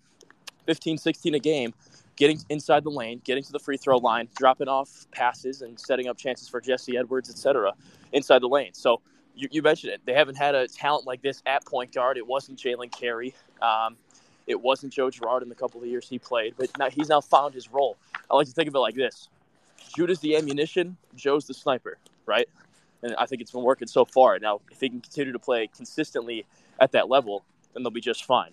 15, 0.65 0.97
16 0.97 1.35
a 1.35 1.39
game, 1.39 1.73
getting 2.15 2.39
inside 2.49 2.83
the 2.83 2.91
lane, 2.91 3.21
getting 3.23 3.43
to 3.43 3.51
the 3.51 3.59
free 3.59 3.77
throw 3.77 3.97
line, 3.97 4.27
dropping 4.35 4.67
off 4.67 5.07
passes, 5.11 5.61
and 5.61 5.79
setting 5.79 6.07
up 6.07 6.17
chances 6.17 6.47
for 6.47 6.59
Jesse 6.59 6.97
Edwards, 6.97 7.29
etc., 7.29 7.73
inside 8.11 8.41
the 8.41 8.49
lane. 8.49 8.73
So 8.73 9.01
you, 9.35 9.47
you, 9.51 9.61
mentioned 9.61 9.93
it. 9.93 10.01
They 10.05 10.13
haven't 10.13 10.35
had 10.35 10.53
a 10.53 10.67
talent 10.67 11.07
like 11.07 11.21
this 11.21 11.41
at 11.45 11.65
point 11.65 11.93
guard. 11.93 12.17
It 12.17 12.27
wasn't 12.27 12.59
Jalen 12.59 12.91
Carey. 12.91 13.33
Um, 13.61 13.95
it 14.49 14.59
wasn't 14.59 14.91
Joe 14.91 15.09
Girard 15.11 15.43
in 15.43 15.49
the 15.49 15.55
couple 15.55 15.79
of 15.79 15.87
years 15.87 16.09
he 16.09 16.17
played, 16.17 16.55
but 16.57 16.75
now 16.77 16.89
he's 16.89 17.07
now 17.07 17.21
found 17.21 17.53
his 17.53 17.71
role. 17.71 17.95
I 18.29 18.35
like 18.35 18.47
to 18.47 18.53
think 18.53 18.67
of 18.67 18.75
it 18.75 18.79
like 18.79 18.95
this: 18.95 19.29
Judah's 19.95 20.19
the 20.19 20.35
ammunition, 20.35 20.97
Joe's 21.15 21.45
the 21.45 21.53
sniper, 21.53 21.99
right? 22.25 22.49
And 23.03 23.15
I 23.17 23.27
think 23.27 23.41
it's 23.41 23.51
been 23.51 23.63
working 23.63 23.87
so 23.87 24.03
far. 24.03 24.39
Now, 24.39 24.59
if 24.71 24.81
he 24.81 24.89
can 24.89 24.99
continue 24.99 25.31
to 25.31 25.39
play 25.39 25.67
consistently 25.67 26.45
at 26.81 26.91
that 26.91 27.07
level, 27.07 27.45
then 27.73 27.83
they'll 27.83 27.91
be 27.91 28.01
just 28.01 28.25
fine. 28.25 28.51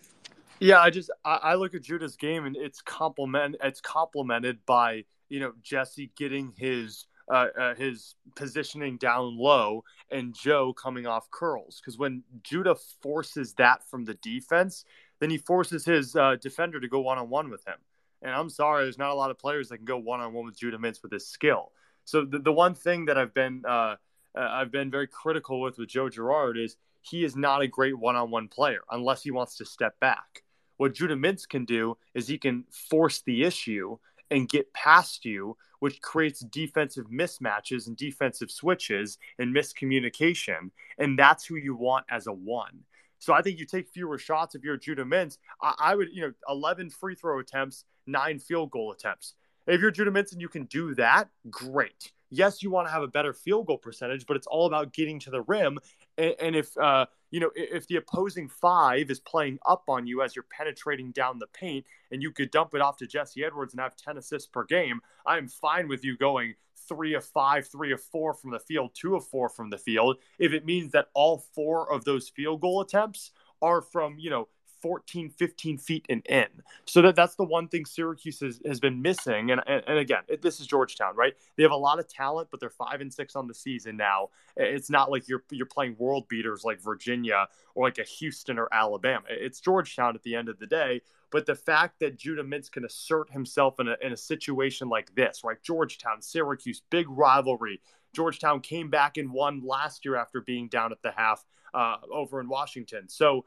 Yeah, 0.61 0.81
I 0.81 0.91
just 0.91 1.11
I, 1.25 1.37
I 1.37 1.55
look 1.55 1.75
at 1.75 1.83
Judah's 1.83 2.17
game 2.17 2.45
and 2.45 2.57
it's 2.57 2.83
complement 2.83 3.57
it's 3.63 3.81
complemented 3.81 4.59
by 4.67 5.05
you 5.29 5.41
know 5.41 5.53
Jesse 5.63 6.11
getting 6.17 6.53
his 6.57 7.07
uh, 7.31 7.49
uh, 7.59 7.75
his 7.75 8.15
positioning 8.35 8.97
down 8.99 9.37
low 9.37 9.83
and 10.11 10.35
Joe 10.35 10.73
coming 10.73 11.07
off 11.07 11.31
curls. 11.31 11.81
Because 11.81 11.99
when 11.99 12.23
Judah 12.43 12.77
forces 13.03 13.55
that 13.55 13.83
from 13.89 14.05
the 14.05 14.15
defense, 14.15 14.85
then 15.21 15.31
he 15.31 15.39
forces 15.39 15.85
his 15.85 16.15
uh, 16.17 16.37
defender 16.41 16.81
to 16.81 16.89
go 16.89 17.01
one 17.01 17.19
on 17.19 17.29
one 17.29 17.51
with 17.51 17.67
him. 17.67 17.77
And 18.23 18.35
I'm 18.35 18.51
sorry, 18.51 18.85
there's 18.85 18.99
not 18.99 19.11
a 19.11 19.15
lot 19.15 19.31
of 19.31 19.39
players 19.39 19.69
that 19.69 19.77
can 19.77 19.85
go 19.85 19.99
one 19.99 20.21
on 20.21 20.33
one 20.33 20.47
with 20.47 20.59
Judah 20.59 20.79
Mintz 20.79 21.03
with 21.03 21.13
his 21.13 21.27
skill. 21.27 21.73
So 22.05 22.25
the, 22.25 22.39
the 22.39 22.53
one 22.53 22.75
thing 22.75 23.07
that 23.07 23.19
I've 23.19 23.35
been 23.35 23.63
uh, 23.67 23.97
uh, 24.37 24.49
I've 24.51 24.71
been 24.71 24.91
very 24.91 25.07
critical 25.07 25.61
with 25.61 25.79
with 25.79 25.89
Joe 25.89 26.09
Girard 26.09 26.59
is 26.59 26.77
he 27.03 27.25
is 27.25 27.37
not 27.37 27.63
a 27.63 27.69
great 27.69 27.99
one 27.99 28.17
on 28.17 28.31
one 28.31 28.49
player 28.49 28.81
unless 28.91 29.23
he 29.23 29.31
wants 29.31 29.57
to 29.57 29.65
step 29.65 29.99
back. 30.01 30.43
What 30.77 30.95
Judah 30.95 31.17
Mintz 31.17 31.49
can 31.49 31.65
do 31.65 31.97
is 32.15 32.29
he 32.29 32.39
can 32.39 32.65
force 32.71 33.23
the 33.23 33.45
issue 33.45 33.97
and 34.31 34.49
get 34.49 34.73
past 34.73 35.25
you, 35.25 35.57
which 35.79 36.01
creates 36.01 36.41
defensive 36.41 37.07
mismatches 37.07 37.87
and 37.87 37.97
defensive 37.97 38.51
switches 38.51 39.19
and 39.39 39.55
miscommunication. 39.55 40.71
And 40.99 41.19
that's 41.19 41.45
who 41.47 41.57
you 41.57 41.75
want 41.75 42.07
as 42.11 42.27
a 42.27 42.33
one. 42.33 42.81
So 43.27 43.33
I 43.33 43.43
think 43.43 43.59
you 43.59 43.67
take 43.67 43.89
fewer 43.89 44.19
shots 44.19 44.55
if 44.55 44.63
you're 44.63 44.77
Judah 44.77 45.05
Mintz. 45.05 45.39
I, 45.61 45.75
I 45.81 45.95
would, 45.97 46.11
you 46.13 46.23
know, 46.23 46.33
11 46.49 46.91
free 46.91 47.17
throw 47.17 47.41
attempts, 47.41 47.85
nine 48.07 48.39
field 48.39 48.71
goal 48.71 48.93
attempts. 48.93 49.35
If 49.67 49.81
you're 49.81 49.91
Judah 49.91 50.13
Mintz 50.13 50.31
and 50.31 50.41
you 50.41 50.49
can 50.49 50.67
do 50.67 50.95
that, 50.95 51.29
great. 51.51 52.13
Yes, 52.31 52.63
you 52.63 52.71
want 52.71 52.87
to 52.87 52.93
have 52.93 53.03
a 53.03 53.09
better 53.09 53.33
field 53.33 53.67
goal 53.67 53.79
percentage, 53.79 54.27
but 54.27 54.37
it's 54.37 54.47
all 54.47 54.67
about 54.67 54.93
getting 54.93 55.19
to 55.19 55.31
the 55.31 55.43
rim. 55.43 55.81
And, 56.17 56.35
and 56.39 56.55
if 56.55 56.79
uh, 56.79 57.07
you 57.33 57.41
know 57.41 57.51
if 57.57 57.89
the 57.89 57.97
opposing 57.97 58.49
five 58.49 59.11
is 59.11 59.19
playing 59.19 59.59
up 59.67 59.83
on 59.89 60.07
you 60.07 60.23
as 60.23 60.37
you're 60.37 60.47
penetrating 60.49 61.11
down 61.11 61.41
the 61.41 61.49
paint, 61.49 61.85
and 62.13 62.23
you 62.23 62.31
could 62.31 62.53
dump 62.53 62.75
it 62.77 62.81
off 62.81 62.97
to 62.99 63.09
Jesse 63.09 63.45
Edwards 63.45 63.75
and 63.75 63.81
have 63.81 63.97
10 63.97 64.19
assists 64.19 64.49
per 64.49 64.63
game, 64.63 65.01
I'm 65.27 65.49
fine 65.49 65.89
with 65.89 66.05
you 66.05 66.17
going 66.17 66.55
three 66.89 67.15
of 67.15 67.25
five, 67.25 67.69
three 67.69 67.93
of 67.93 68.03
four 68.03 68.35
from 68.35 68.51
the 68.51 68.59
field, 68.59 68.91
two 68.95 69.17
of 69.17 69.27
four 69.27 69.49
from 69.49 69.71
the 69.71 69.79
field, 69.79 70.19
if 70.39 70.53
it 70.53 70.65
means 70.65 70.93
that 70.93 71.09
all 71.15 71.45
four 71.55 71.93
of 71.93 72.05
those 72.05 72.29
field 72.29 72.61
goal 72.61 72.81
attempts 72.81 73.33
are 73.63 73.81
from, 73.81 74.19
you 74.19 74.31
know, 74.31 74.49
14, 74.83 75.31
15 75.31 75.79
feet 75.79 76.07
and 76.09 76.25
in. 76.27 76.47
So 76.85 77.03
that 77.03 77.17
that's 77.17 77.35
the 77.35 77.45
one 77.45 77.69
thing 77.69 77.85
Syracuse 77.85 78.41
has, 78.41 78.61
has 78.65 78.79
been 78.79 79.03
missing. 79.03 79.51
And, 79.51 79.61
and, 79.67 79.83
and 79.87 79.99
again, 79.99 80.23
it, 80.29 80.43
this 80.43 80.61
is 80.61 80.67
Georgetown, 80.67 81.17
right? 81.17 81.35
They 81.57 81.63
have 81.63 81.73
a 81.73 81.77
lot 81.77 81.99
of 81.99 82.09
talent, 82.09 82.49
but 82.51 82.61
they're 82.61 82.71
five 82.71 83.01
and 83.01 83.13
six 83.13 83.35
on 83.37 83.49
the 83.49 83.55
season 83.55 83.97
now. 83.97 84.29
It's 84.57 84.91
not 84.91 85.11
like 85.11 85.29
you're 85.29 85.43
you're 85.51 85.67
playing 85.67 85.97
world 85.99 86.29
beaters 86.29 86.63
like 86.65 86.81
Virginia 86.81 87.49
or 87.75 87.87
like 87.87 87.99
a 87.99 88.05
Houston 88.05 88.59
or 88.59 88.69
Alabama. 88.73 89.25
It's 89.29 89.61
Georgetown 89.61 90.15
at 90.15 90.23
the 90.23 90.35
end 90.35 90.49
of 90.49 90.59
the 90.59 90.67
day. 90.67 91.01
But 91.31 91.47
the 91.47 91.55
fact 91.55 92.01
that 92.01 92.19
Judah 92.19 92.45
Mintz 92.45 92.71
can 92.71 92.85
assert 92.85 93.31
himself 93.31 93.81
in 93.81 93.89
a, 93.89 93.97
in 94.01 94.13
a 94.13 94.17
situation 94.17 94.89
like 94.89 95.15
this, 95.15 95.43
right? 95.45 95.63
Georgetown, 95.63 96.23
Syracuse, 96.23 96.83
big 96.91 97.07
rivalry. 97.09 97.81
Georgetown 98.15 98.61
came 98.61 98.91
back 98.91 99.17
and 99.17 99.33
won 99.33 99.63
last 99.65 100.05
year 100.05 100.17
after 100.17 100.41
being 100.41 100.69
down 100.69 100.93
at 100.93 101.03
the 101.03 101.11
half 101.11 101.45
uh, 101.75 101.97
over 102.13 102.41
in 102.41 102.49
Washington. 102.49 103.09
So 103.09 103.45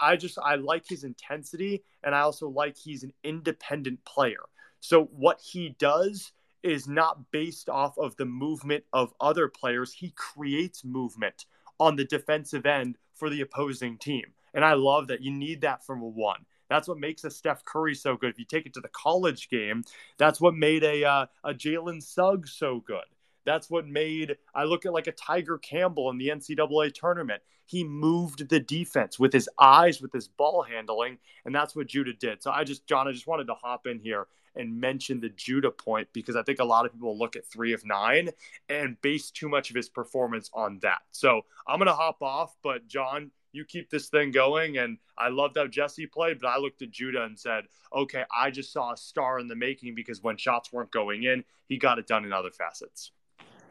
I 0.00 0.16
just 0.16 0.38
I 0.42 0.56
like 0.56 0.88
his 0.88 1.04
intensity, 1.04 1.84
and 2.02 2.14
I 2.14 2.20
also 2.20 2.48
like 2.48 2.76
he's 2.76 3.04
an 3.04 3.12
independent 3.22 4.04
player. 4.04 4.40
So 4.80 5.04
what 5.04 5.40
he 5.40 5.76
does 5.78 6.32
is 6.62 6.88
not 6.88 7.30
based 7.30 7.68
off 7.68 7.96
of 7.98 8.16
the 8.16 8.24
movement 8.24 8.84
of 8.92 9.14
other 9.20 9.48
players. 9.48 9.92
He 9.92 10.12
creates 10.16 10.84
movement 10.84 11.46
on 11.78 11.96
the 11.96 12.04
defensive 12.04 12.66
end 12.66 12.98
for 13.14 13.30
the 13.30 13.40
opposing 13.40 13.98
team, 13.98 14.24
and 14.54 14.64
I 14.64 14.74
love 14.74 15.08
that. 15.08 15.22
You 15.22 15.30
need 15.30 15.60
that 15.60 15.86
from 15.86 16.02
a 16.02 16.08
one. 16.08 16.44
That's 16.72 16.88
what 16.88 16.98
makes 16.98 17.22
a 17.24 17.30
Steph 17.30 17.66
Curry 17.66 17.94
so 17.94 18.16
good. 18.16 18.30
If 18.30 18.38
you 18.38 18.46
take 18.46 18.64
it 18.64 18.72
to 18.72 18.80
the 18.80 18.88
college 18.88 19.50
game, 19.50 19.84
that's 20.16 20.40
what 20.40 20.54
made 20.54 20.82
a 20.82 21.04
uh, 21.04 21.26
a 21.44 21.52
Jalen 21.52 22.02
Suggs 22.02 22.52
so 22.52 22.80
good. 22.80 23.04
That's 23.44 23.68
what 23.68 23.86
made 23.86 24.38
I 24.54 24.64
look 24.64 24.86
at 24.86 24.94
like 24.94 25.06
a 25.06 25.12
Tiger 25.12 25.58
Campbell 25.58 26.08
in 26.08 26.16
the 26.16 26.28
NCAA 26.28 26.94
tournament. 26.94 27.42
He 27.66 27.84
moved 27.84 28.48
the 28.48 28.58
defense 28.58 29.18
with 29.18 29.34
his 29.34 29.50
eyes, 29.58 30.00
with 30.00 30.14
his 30.14 30.28
ball 30.28 30.62
handling, 30.62 31.18
and 31.44 31.54
that's 31.54 31.76
what 31.76 31.88
Judah 31.88 32.14
did. 32.14 32.42
So 32.42 32.50
I 32.50 32.64
just, 32.64 32.86
John, 32.86 33.06
I 33.06 33.12
just 33.12 33.26
wanted 33.26 33.48
to 33.48 33.54
hop 33.54 33.86
in 33.86 33.98
here 33.98 34.28
and 34.56 34.80
mention 34.80 35.20
the 35.20 35.28
Judah 35.28 35.70
point 35.70 36.08
because 36.14 36.36
I 36.36 36.42
think 36.42 36.58
a 36.58 36.64
lot 36.64 36.86
of 36.86 36.92
people 36.92 37.18
look 37.18 37.36
at 37.36 37.46
three 37.46 37.74
of 37.74 37.84
nine 37.84 38.30
and 38.70 39.00
base 39.02 39.30
too 39.30 39.50
much 39.50 39.68
of 39.68 39.76
his 39.76 39.90
performance 39.90 40.50
on 40.54 40.78
that. 40.80 41.02
So 41.10 41.42
I'm 41.66 41.78
gonna 41.78 41.92
hop 41.92 42.22
off, 42.22 42.56
but 42.62 42.88
John, 42.88 43.30
you 43.52 43.64
keep 43.64 43.90
this 43.90 44.08
thing 44.08 44.30
going. 44.30 44.78
And 44.78 44.98
I 45.16 45.28
loved 45.28 45.56
how 45.56 45.66
Jesse 45.66 46.06
played, 46.06 46.40
but 46.40 46.48
I 46.48 46.58
looked 46.58 46.82
at 46.82 46.90
Judah 46.90 47.24
and 47.24 47.38
said, 47.38 47.64
okay, 47.94 48.24
I 48.34 48.50
just 48.50 48.72
saw 48.72 48.92
a 48.92 48.96
star 48.96 49.38
in 49.38 49.48
the 49.48 49.56
making 49.56 49.94
because 49.94 50.22
when 50.22 50.36
shots 50.36 50.72
weren't 50.72 50.90
going 50.90 51.24
in, 51.24 51.44
he 51.68 51.76
got 51.76 51.98
it 51.98 52.06
done 52.06 52.24
in 52.24 52.32
other 52.32 52.50
facets. 52.50 53.12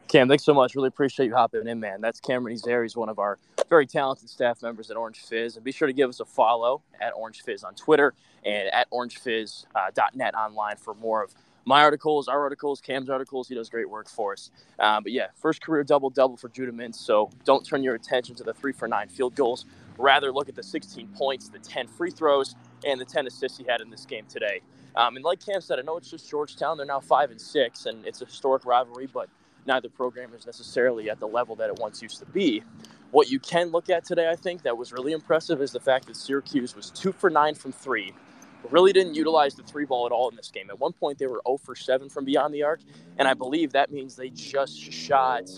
Cam, 0.08 0.28
thanks 0.28 0.44
so 0.44 0.52
much. 0.52 0.74
Really 0.74 0.88
appreciate 0.88 1.26
you 1.26 1.34
hopping 1.34 1.66
in, 1.66 1.80
man. 1.80 2.00
That's 2.00 2.20
Cameron 2.20 2.54
Ezer. 2.54 2.82
He's 2.82 2.96
one 2.96 3.08
of 3.08 3.18
our 3.18 3.38
very 3.70 3.86
talented 3.86 4.28
staff 4.28 4.62
members 4.62 4.90
at 4.90 4.96
Orange 4.96 5.20
Fizz. 5.20 5.56
And 5.56 5.64
be 5.64 5.72
sure 5.72 5.86
to 5.86 5.94
give 5.94 6.10
us 6.10 6.20
a 6.20 6.26
follow 6.26 6.82
at 7.00 7.12
Orange 7.16 7.40
Fizz 7.42 7.64
on 7.64 7.74
Twitter 7.74 8.12
and 8.44 8.68
at 8.72 8.90
orangefizz.net 8.90 10.34
uh, 10.34 10.38
online 10.38 10.76
for 10.76 10.94
more 10.94 11.22
of 11.22 11.34
my 11.64 11.82
articles, 11.82 12.28
our 12.28 12.40
articles, 12.40 12.80
Cam's 12.80 13.10
articles. 13.10 13.48
He 13.48 13.54
does 13.54 13.68
great 13.68 13.88
work 13.88 14.08
for 14.08 14.32
us. 14.32 14.50
Uh, 14.78 15.00
but 15.00 15.12
yeah, 15.12 15.28
first 15.36 15.62
career 15.62 15.84
double 15.84 16.10
double 16.10 16.36
for 16.36 16.48
Judah 16.48 16.72
Mintz. 16.72 16.96
So 16.96 17.30
don't 17.44 17.64
turn 17.64 17.82
your 17.82 17.94
attention 17.94 18.34
to 18.36 18.44
the 18.44 18.54
three 18.54 18.72
for 18.72 18.88
nine 18.88 19.08
field 19.08 19.34
goals. 19.34 19.64
Rather, 19.98 20.32
look 20.32 20.48
at 20.48 20.54
the 20.54 20.62
16 20.62 21.08
points, 21.08 21.48
the 21.48 21.58
10 21.58 21.86
free 21.86 22.10
throws, 22.10 22.56
and 22.84 23.00
the 23.00 23.04
10 23.04 23.26
assists 23.26 23.58
he 23.58 23.64
had 23.68 23.80
in 23.80 23.90
this 23.90 24.06
game 24.06 24.24
today. 24.28 24.60
Um, 24.96 25.16
and 25.16 25.24
like 25.24 25.44
Cam 25.44 25.60
said, 25.60 25.78
I 25.78 25.82
know 25.82 25.96
it's 25.96 26.10
just 26.10 26.28
Georgetown. 26.28 26.76
They're 26.76 26.86
now 26.86 27.00
five 27.00 27.30
and 27.30 27.40
six, 27.40 27.86
and 27.86 28.04
it's 28.06 28.20
a 28.22 28.24
historic 28.24 28.64
rivalry, 28.64 29.06
but 29.06 29.28
neither 29.66 29.88
program 29.88 30.34
is 30.34 30.46
necessarily 30.46 31.08
at 31.10 31.20
the 31.20 31.28
level 31.28 31.56
that 31.56 31.68
it 31.68 31.78
once 31.78 32.02
used 32.02 32.18
to 32.18 32.26
be. 32.26 32.62
What 33.10 33.30
you 33.30 33.38
can 33.38 33.70
look 33.70 33.90
at 33.90 34.04
today, 34.04 34.28
I 34.30 34.36
think, 34.36 34.62
that 34.62 34.76
was 34.76 34.92
really 34.92 35.12
impressive 35.12 35.60
is 35.60 35.72
the 35.72 35.80
fact 35.80 36.06
that 36.06 36.16
Syracuse 36.16 36.74
was 36.74 36.90
two 36.90 37.12
for 37.12 37.30
nine 37.30 37.54
from 37.54 37.72
three. 37.72 38.12
Really 38.70 38.92
didn't 38.92 39.14
utilize 39.14 39.54
the 39.54 39.62
three 39.62 39.84
ball 39.84 40.06
at 40.06 40.12
all 40.12 40.30
in 40.30 40.36
this 40.36 40.50
game. 40.50 40.70
At 40.70 40.78
one 40.78 40.92
point, 40.92 41.18
they 41.18 41.26
were 41.26 41.42
0 41.46 41.58
for 41.58 41.74
7 41.74 42.08
from 42.08 42.24
beyond 42.24 42.54
the 42.54 42.62
arc, 42.62 42.80
and 43.18 43.28
I 43.28 43.34
believe 43.34 43.72
that 43.72 43.92
means 43.92 44.16
they 44.16 44.30
just 44.30 44.80
shot 44.80 45.50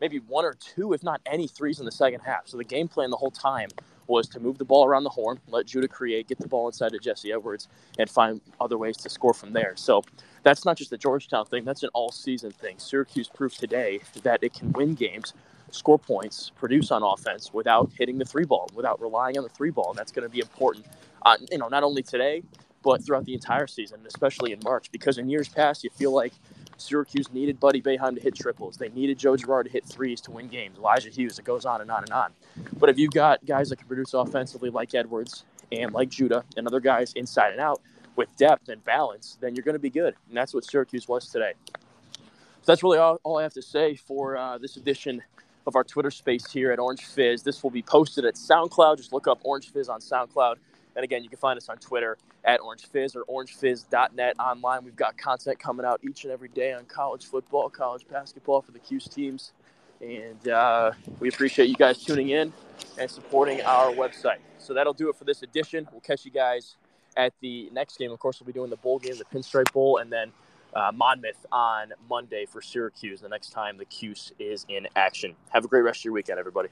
maybe 0.00 0.18
one 0.18 0.44
or 0.44 0.54
two, 0.54 0.92
if 0.92 1.02
not 1.02 1.20
any 1.26 1.46
threes 1.46 1.78
in 1.78 1.84
the 1.84 1.92
second 1.92 2.20
half. 2.20 2.46
So 2.46 2.56
the 2.56 2.64
game 2.64 2.88
plan 2.88 3.10
the 3.10 3.16
whole 3.16 3.30
time 3.30 3.68
was 4.06 4.28
to 4.28 4.40
move 4.40 4.58
the 4.58 4.64
ball 4.64 4.84
around 4.86 5.04
the 5.04 5.10
horn, 5.10 5.40
let 5.48 5.66
Judah 5.66 5.88
create, 5.88 6.28
get 6.28 6.38
the 6.38 6.48
ball 6.48 6.66
inside 6.66 6.92
to 6.92 6.98
Jesse 6.98 7.32
Edwards, 7.32 7.68
and 7.98 8.08
find 8.08 8.40
other 8.60 8.76
ways 8.76 8.96
to 8.98 9.08
score 9.08 9.32
from 9.34 9.52
there. 9.52 9.72
So 9.76 10.02
that's 10.42 10.64
not 10.64 10.76
just 10.76 10.92
a 10.92 10.98
Georgetown 10.98 11.46
thing, 11.46 11.64
that's 11.64 11.82
an 11.82 11.90
all 11.94 12.12
season 12.12 12.50
thing. 12.50 12.78
Syracuse 12.78 13.28
proved 13.28 13.58
today 13.58 14.00
that 14.22 14.42
it 14.42 14.52
can 14.52 14.72
win 14.72 14.94
games, 14.94 15.32
score 15.70 15.98
points, 15.98 16.52
produce 16.54 16.90
on 16.90 17.02
offense 17.02 17.52
without 17.52 17.90
hitting 17.98 18.18
the 18.18 18.24
three 18.24 18.44
ball, 18.44 18.68
without 18.74 19.00
relying 19.00 19.38
on 19.38 19.44
the 19.44 19.50
three 19.50 19.70
ball. 19.70 19.90
And 19.90 19.98
that's 19.98 20.12
going 20.12 20.28
to 20.28 20.32
be 20.32 20.40
important, 20.40 20.86
uh, 21.24 21.36
you 21.50 21.58
know, 21.58 21.68
not 21.68 21.82
only 21.82 22.02
today, 22.02 22.42
but 22.82 23.04
throughout 23.04 23.24
the 23.24 23.34
entire 23.34 23.66
season, 23.66 24.00
especially 24.06 24.52
in 24.52 24.60
March, 24.62 24.92
because 24.92 25.18
in 25.18 25.28
years 25.28 25.48
past, 25.48 25.82
you 25.84 25.90
feel 25.90 26.12
like 26.12 26.32
Syracuse 26.76 27.32
needed 27.32 27.58
Buddy 27.58 27.80
Boeheim 27.80 28.14
to 28.14 28.20
hit 28.20 28.34
triples. 28.34 28.76
They 28.76 28.90
needed 28.90 29.18
Joe 29.18 29.36
Girard 29.36 29.66
to 29.66 29.72
hit 29.72 29.84
threes 29.84 30.20
to 30.22 30.30
win 30.30 30.48
games. 30.48 30.78
Elijah 30.78 31.08
Hughes, 31.08 31.38
it 31.38 31.44
goes 31.44 31.64
on 31.64 31.80
and 31.80 31.90
on 31.90 32.02
and 32.02 32.12
on. 32.12 32.32
But 32.78 32.90
if 32.90 32.98
you've 32.98 33.12
got 33.12 33.44
guys 33.46 33.70
that 33.70 33.76
can 33.76 33.88
produce 33.88 34.12
offensively 34.12 34.70
like 34.70 34.94
Edwards 34.94 35.44
and 35.72 35.92
like 35.92 36.10
Judah 36.10 36.44
and 36.56 36.66
other 36.66 36.80
guys 36.80 37.12
inside 37.14 37.52
and 37.52 37.60
out 37.60 37.80
with 38.16 38.34
depth 38.36 38.68
and 38.68 38.84
balance, 38.84 39.38
then 39.40 39.54
you're 39.54 39.64
going 39.64 39.74
to 39.74 39.80
be 39.80 39.90
good. 39.90 40.14
And 40.28 40.36
that's 40.36 40.52
what 40.52 40.64
Syracuse 40.64 41.08
was 41.08 41.28
today. 41.28 41.54
So 41.72 42.72
that's 42.72 42.82
really 42.82 42.98
all, 42.98 43.18
all 43.24 43.38
I 43.38 43.42
have 43.42 43.54
to 43.54 43.62
say 43.62 43.94
for 43.94 44.36
uh, 44.36 44.58
this 44.58 44.76
edition 44.76 45.22
of 45.66 45.76
our 45.76 45.84
Twitter 45.84 46.10
space 46.10 46.50
here 46.50 46.72
at 46.72 46.78
Orange 46.78 47.04
Fizz. 47.04 47.42
This 47.42 47.62
will 47.62 47.70
be 47.70 47.82
posted 47.82 48.24
at 48.24 48.34
SoundCloud. 48.34 48.98
Just 48.98 49.12
look 49.12 49.26
up 49.26 49.40
Orange 49.44 49.72
Fizz 49.72 49.88
on 49.88 50.00
SoundCloud. 50.00 50.56
And 50.96 51.04
again, 51.04 51.22
you 51.22 51.28
can 51.28 51.38
find 51.38 51.56
us 51.56 51.68
on 51.68 51.78
Twitter 51.78 52.18
at 52.44 52.60
Orange 52.60 52.86
Fizz 52.86 53.16
or 53.16 53.24
orangefizz.net 53.24 54.38
online. 54.38 54.84
We've 54.84 54.96
got 54.96 55.16
content 55.16 55.58
coming 55.58 55.84
out 55.84 56.00
each 56.08 56.24
and 56.24 56.32
every 56.32 56.48
day 56.48 56.72
on 56.72 56.84
college 56.84 57.26
football, 57.26 57.68
college 57.68 58.06
basketball 58.08 58.62
for 58.62 58.72
the 58.72 58.78
Cuse 58.78 59.08
teams. 59.08 59.52
And 60.00 60.48
uh, 60.48 60.92
we 61.20 61.28
appreciate 61.28 61.68
you 61.68 61.76
guys 61.76 62.02
tuning 62.02 62.30
in 62.30 62.52
and 62.98 63.10
supporting 63.10 63.62
our 63.62 63.90
website. 63.92 64.38
So 64.58 64.74
that'll 64.74 64.92
do 64.92 65.08
it 65.08 65.16
for 65.16 65.24
this 65.24 65.42
edition. 65.42 65.88
We'll 65.90 66.00
catch 66.00 66.24
you 66.24 66.30
guys 66.30 66.76
at 67.16 67.32
the 67.40 67.70
next 67.72 67.98
game. 67.98 68.10
Of 68.12 68.18
course, 68.18 68.40
we'll 68.40 68.46
be 68.46 68.52
doing 68.52 68.70
the 68.70 68.76
bowl 68.76 68.98
game, 68.98 69.14
the 69.16 69.24
Pinstripe 69.24 69.72
Bowl, 69.72 69.98
and 69.98 70.12
then 70.12 70.32
uh, 70.74 70.90
Monmouth 70.92 71.46
on 71.52 71.92
Monday 72.08 72.46
for 72.46 72.60
Syracuse 72.60 73.20
the 73.20 73.28
next 73.28 73.50
time 73.50 73.78
the 73.78 73.84
Cuse 73.84 74.32
is 74.38 74.66
in 74.68 74.88
action. 74.96 75.34
Have 75.50 75.64
a 75.64 75.68
great 75.68 75.82
rest 75.82 76.00
of 76.00 76.06
your 76.06 76.14
weekend, 76.14 76.38
everybody. 76.38 76.68